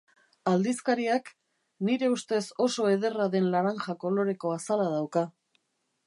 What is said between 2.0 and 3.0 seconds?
ustez oso